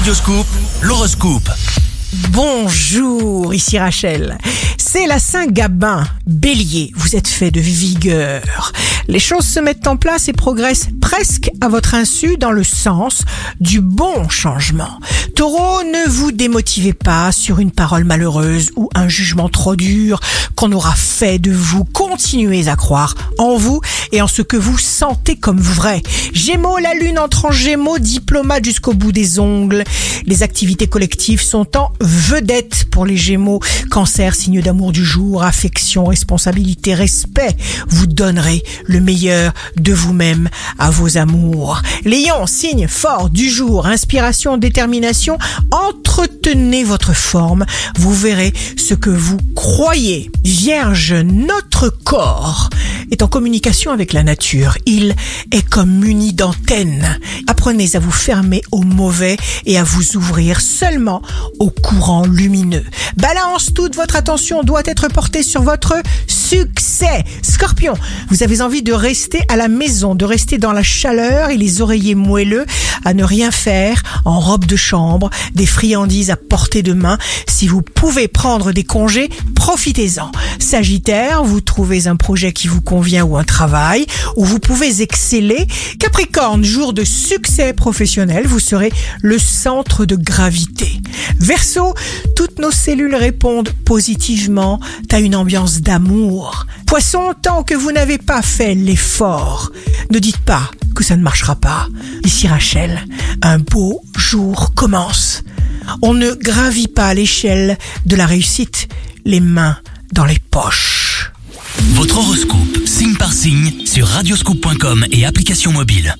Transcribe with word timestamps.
Radioscoop, 0.00 0.46
l'horoscope. 0.80 1.50
Bonjour, 2.30 3.52
ici 3.52 3.78
Rachel. 3.78 4.38
C'est 4.78 5.06
la 5.06 5.18
Saint-Gabin. 5.18 6.04
Bélier, 6.26 6.90
vous 6.96 7.16
êtes 7.16 7.28
fait 7.28 7.50
de 7.50 7.60
vigueur. 7.60 8.72
Les 9.10 9.18
choses 9.18 9.44
se 9.44 9.58
mettent 9.58 9.88
en 9.88 9.96
place 9.96 10.28
et 10.28 10.32
progressent 10.32 10.86
presque 11.00 11.50
à 11.60 11.68
votre 11.68 11.96
insu 11.96 12.36
dans 12.36 12.52
le 12.52 12.62
sens 12.62 13.24
du 13.58 13.80
bon 13.80 14.28
changement. 14.28 15.00
Taureau, 15.34 15.82
ne 15.82 16.08
vous 16.08 16.30
démotivez 16.30 16.92
pas 16.92 17.32
sur 17.32 17.58
une 17.58 17.72
parole 17.72 18.04
malheureuse 18.04 18.70
ou 18.76 18.88
un 18.94 19.08
jugement 19.08 19.48
trop 19.48 19.74
dur 19.74 20.20
qu'on 20.54 20.70
aura 20.70 20.94
fait 20.94 21.40
de 21.40 21.50
vous. 21.50 21.82
Continuez 21.82 22.68
à 22.68 22.76
croire 22.76 23.16
en 23.38 23.56
vous 23.56 23.80
et 24.12 24.22
en 24.22 24.28
ce 24.28 24.42
que 24.42 24.56
vous 24.56 24.78
sentez 24.78 25.34
comme 25.34 25.60
vrai. 25.60 26.02
Gémeaux, 26.32 26.78
la 26.78 26.94
lune 26.94 27.18
entre 27.18 27.46
en 27.46 27.50
Gémeaux, 27.50 27.98
diplomate 27.98 28.64
jusqu'au 28.64 28.94
bout 28.94 29.10
des 29.10 29.40
ongles. 29.40 29.82
Les 30.24 30.44
activités 30.44 30.86
collectives 30.86 31.42
sont 31.42 31.76
en 31.76 31.90
vedette 32.00 32.86
pour 32.92 33.06
les 33.06 33.16
Gémeaux. 33.16 33.60
Cancer, 33.90 34.36
signe 34.36 34.62
d'amour 34.62 34.92
du 34.92 35.04
jour, 35.04 35.42
affection, 35.42 36.04
responsabilité, 36.04 36.94
respect. 36.94 37.56
Vous 37.88 38.06
donnerez 38.06 38.62
le 38.84 38.99
meilleur 39.00 39.52
de 39.76 39.92
vous-même 39.92 40.48
à 40.78 40.90
vos 40.90 41.18
amours. 41.18 41.82
Lion, 42.04 42.46
signe 42.46 42.88
fort 42.88 43.30
du 43.30 43.50
jour, 43.50 43.86
inspiration, 43.86 44.56
détermination. 44.56 45.38
Entretenez 45.70 46.84
votre 46.84 47.14
forme. 47.14 47.64
Vous 47.98 48.14
verrez 48.14 48.52
ce 48.76 48.94
que 48.94 49.10
vous 49.10 49.38
croyez. 49.54 50.30
Vierge, 50.44 51.14
notre 51.14 51.88
corps 51.88 52.70
est 53.10 53.22
en 53.22 53.28
communication 53.28 53.92
avec 53.92 54.12
la 54.12 54.22
nature. 54.22 54.76
Il 54.86 55.14
est 55.52 55.68
comme 55.68 55.90
muni 55.90 56.32
d'antennes. 56.32 57.18
Apprenez 57.46 57.90
à 57.94 57.98
vous 57.98 58.10
fermer 58.10 58.62
au 58.70 58.82
mauvais 58.82 59.36
et 59.66 59.78
à 59.78 59.84
vous 59.84 60.16
ouvrir 60.16 60.60
seulement 60.60 61.22
au 61.58 61.70
courant 61.70 62.26
lumineux. 62.26 62.84
Balance, 63.16 63.70
toute 63.74 63.96
votre 63.96 64.16
attention 64.16 64.62
doit 64.62 64.82
être 64.84 65.08
portée 65.08 65.42
sur 65.42 65.62
votre 65.62 65.94
succès. 66.50 67.22
Scorpion, 67.42 67.94
vous 68.28 68.42
avez 68.42 68.60
envie 68.60 68.82
de 68.82 68.92
rester 68.92 69.40
à 69.48 69.54
la 69.54 69.68
maison, 69.68 70.16
de 70.16 70.24
rester 70.24 70.58
dans 70.58 70.72
la 70.72 70.82
chaleur 70.82 71.50
et 71.50 71.56
les 71.56 71.80
oreillers 71.80 72.16
moelleux, 72.16 72.66
à 73.04 73.14
ne 73.14 73.22
rien 73.22 73.52
faire, 73.52 74.02
en 74.24 74.40
robe 74.40 74.64
de 74.64 74.74
chambre, 74.74 75.30
des 75.54 75.66
friandises 75.66 76.30
à 76.30 76.36
portée 76.36 76.82
de 76.82 76.92
main. 76.92 77.18
Si 77.46 77.68
vous 77.68 77.82
pouvez 77.82 78.26
prendre 78.26 78.72
des 78.72 78.82
congés, 78.82 79.28
profitez-en. 79.54 80.32
Sagittaire, 80.58 81.44
vous 81.44 81.60
trouvez 81.60 82.08
un 82.08 82.16
projet 82.16 82.52
qui 82.52 82.66
vous 82.66 82.80
convient 82.80 83.24
ou 83.24 83.36
un 83.36 83.44
travail 83.44 84.04
où 84.36 84.44
vous 84.44 84.58
pouvez 84.58 85.02
exceller. 85.02 85.68
Capricorne, 86.00 86.64
jour 86.64 86.92
de 86.92 87.04
succès 87.04 87.72
professionnel, 87.72 88.48
vous 88.48 88.58
serez 88.58 88.90
le 89.22 89.38
centre 89.38 90.04
de 90.04 90.16
gravité. 90.16 90.99
Verseau, 91.38 91.94
toutes 92.36 92.58
nos 92.58 92.70
cellules 92.70 93.14
répondent 93.14 93.70
positivement 93.84 94.80
à 95.10 95.20
une 95.20 95.36
ambiance 95.36 95.80
d'amour. 95.80 96.66
Poisson, 96.86 97.34
tant 97.40 97.62
que 97.62 97.74
vous 97.74 97.92
n'avez 97.92 98.18
pas 98.18 98.42
fait 98.42 98.74
l'effort, 98.74 99.70
ne 100.10 100.18
dites 100.18 100.38
pas 100.38 100.70
que 100.94 101.04
ça 101.04 101.16
ne 101.16 101.22
marchera 101.22 101.54
pas. 101.56 101.88
Ici 102.24 102.48
Rachel, 102.48 103.04
un 103.42 103.58
beau 103.58 104.02
jour 104.16 104.74
commence. 104.74 105.42
On 106.02 106.14
ne 106.14 106.32
gravit 106.32 106.88
pas 106.88 107.14
l'échelle 107.14 107.78
de 108.06 108.16
la 108.16 108.26
réussite, 108.26 108.88
les 109.24 109.40
mains 109.40 109.76
dans 110.12 110.24
les 110.24 110.38
poches. 110.38 111.32
Votre 111.94 112.18
horoscope, 112.18 112.86
signe 112.86 113.16
par 113.16 113.32
signe, 113.32 113.86
sur 113.86 114.06
radioscoop.com 114.06 115.06
et 115.12 115.24
application 115.24 115.72
mobile. 115.72 116.14